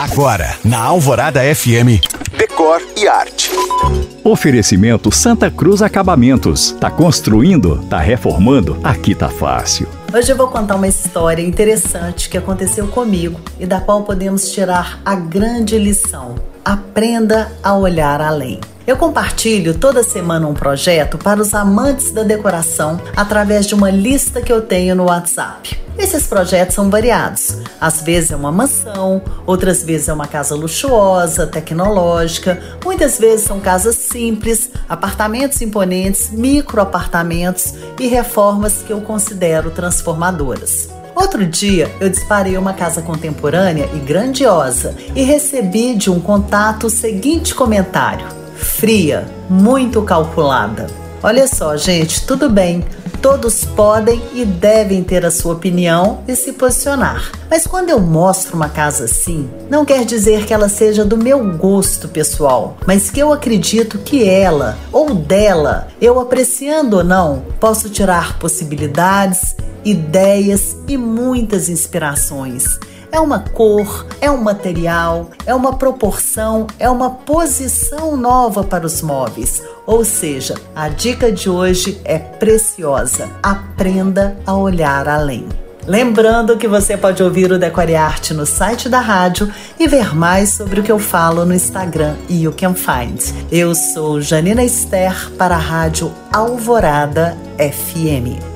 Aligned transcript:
Agora, 0.00 0.56
na 0.64 0.78
Alvorada 0.78 1.42
FM, 1.54 2.00
Decor 2.34 2.80
e 2.96 3.06
Arte. 3.06 3.50
Oferecimento 4.24 5.14
Santa 5.14 5.50
Cruz 5.50 5.82
Acabamentos. 5.82 6.72
Tá 6.80 6.90
construindo? 6.90 7.84
Tá 7.84 7.98
reformando? 7.98 8.80
Aqui 8.82 9.14
tá 9.14 9.28
fácil. 9.28 9.86
Hoje 10.10 10.32
eu 10.32 10.36
vou 10.38 10.48
contar 10.48 10.76
uma 10.76 10.88
história 10.88 11.42
interessante 11.42 12.30
que 12.30 12.38
aconteceu 12.38 12.88
comigo 12.88 13.38
e 13.58 13.66
da 13.66 13.78
qual 13.78 14.02
podemos 14.02 14.50
tirar 14.50 15.02
a 15.04 15.14
grande 15.14 15.78
lição. 15.78 16.34
Aprenda 16.64 17.52
a 17.62 17.76
olhar 17.76 18.22
além. 18.22 18.58
Eu 18.86 18.96
compartilho 18.96 19.74
toda 19.74 20.02
semana 20.02 20.48
um 20.48 20.54
projeto 20.54 21.18
para 21.18 21.42
os 21.42 21.52
amantes 21.52 22.10
da 22.10 22.22
decoração 22.22 22.98
através 23.14 23.66
de 23.66 23.74
uma 23.74 23.90
lista 23.90 24.40
que 24.40 24.50
eu 24.50 24.62
tenho 24.62 24.94
no 24.94 25.04
WhatsApp. 25.04 25.78
Esses 26.00 26.26
projetos 26.26 26.74
são 26.74 26.88
variados. 26.88 27.58
Às 27.78 28.00
vezes 28.00 28.30
é 28.30 28.36
uma 28.36 28.50
mansão, 28.50 29.20
outras 29.46 29.82
vezes 29.82 30.08
é 30.08 30.12
uma 30.12 30.26
casa 30.26 30.54
luxuosa, 30.54 31.46
tecnológica, 31.46 32.58
muitas 32.82 33.18
vezes 33.18 33.46
são 33.46 33.60
casas 33.60 33.96
simples, 33.96 34.70
apartamentos 34.88 35.60
imponentes, 35.60 36.30
micro 36.30 36.80
apartamentos 36.80 37.74
e 37.98 38.06
reformas 38.06 38.82
que 38.82 38.90
eu 38.90 39.02
considero 39.02 39.70
transformadoras. 39.70 40.88
Outro 41.14 41.44
dia 41.46 41.94
eu 42.00 42.08
disparei 42.08 42.56
uma 42.56 42.72
casa 42.72 43.02
contemporânea 43.02 43.86
e 43.92 43.98
grandiosa 43.98 44.96
e 45.14 45.22
recebi 45.22 45.94
de 45.94 46.10
um 46.10 46.18
contato 46.18 46.86
o 46.86 46.90
seguinte 46.90 47.54
comentário: 47.54 48.26
fria, 48.56 49.26
muito 49.50 50.00
calculada. 50.00 50.86
Olha 51.22 51.46
só, 51.46 51.76
gente, 51.76 52.24
tudo 52.26 52.48
bem. 52.48 52.82
Todos 53.22 53.66
podem 53.66 54.22
e 54.32 54.46
devem 54.46 55.04
ter 55.04 55.26
a 55.26 55.30
sua 55.30 55.52
opinião 55.52 56.20
e 56.26 56.34
se 56.34 56.54
posicionar. 56.54 57.30
Mas 57.50 57.66
quando 57.66 57.90
eu 57.90 58.00
mostro 58.00 58.56
uma 58.56 58.70
casa 58.70 59.04
assim, 59.04 59.50
não 59.68 59.84
quer 59.84 60.06
dizer 60.06 60.46
que 60.46 60.54
ela 60.54 60.70
seja 60.70 61.04
do 61.04 61.18
meu 61.18 61.56
gosto 61.56 62.08
pessoal, 62.08 62.78
mas 62.86 63.10
que 63.10 63.20
eu 63.20 63.30
acredito 63.30 63.98
que 63.98 64.26
ela 64.26 64.78
ou 64.90 65.14
dela, 65.14 65.88
eu 66.00 66.18
apreciando 66.18 66.96
ou 66.96 67.04
não, 67.04 67.44
posso 67.60 67.90
tirar 67.90 68.38
possibilidades, 68.38 69.54
ideias 69.84 70.76
e 70.88 70.96
muitas 70.96 71.68
inspirações. 71.68 72.78
É 73.12 73.18
uma 73.18 73.40
cor, 73.40 74.06
é 74.20 74.30
um 74.30 74.40
material, 74.40 75.30
é 75.44 75.54
uma 75.54 75.76
proporção, 75.76 76.66
é 76.78 76.88
uma 76.88 77.10
posição 77.10 78.16
nova 78.16 78.62
para 78.62 78.86
os 78.86 79.02
móveis. 79.02 79.62
Ou 79.84 80.04
seja, 80.04 80.54
a 80.74 80.88
dica 80.88 81.32
de 81.32 81.50
hoje 81.50 82.00
é 82.04 82.18
preciosa. 82.18 83.28
Aprenda 83.42 84.36
a 84.46 84.54
olhar 84.54 85.08
além. 85.08 85.48
Lembrando 85.86 86.56
que 86.56 86.68
você 86.68 86.96
pode 86.96 87.22
ouvir 87.22 87.50
o 87.50 87.58
Decore 87.58 87.96
Arte 87.96 88.32
no 88.32 88.46
site 88.46 88.88
da 88.88 89.00
rádio 89.00 89.52
e 89.78 89.88
ver 89.88 90.14
mais 90.14 90.50
sobre 90.50 90.78
o 90.78 90.82
que 90.82 90.92
eu 90.92 90.98
falo 90.98 91.44
no 91.44 91.54
Instagram 91.54 92.14
e 92.28 92.44
You 92.44 92.52
Can 92.52 92.74
Find. 92.74 93.20
Eu 93.50 93.74
sou 93.74 94.20
Janina 94.20 94.62
Esther 94.62 95.30
para 95.36 95.56
a 95.56 95.58
Rádio 95.58 96.12
Alvorada 96.32 97.36
FM. 97.58 98.49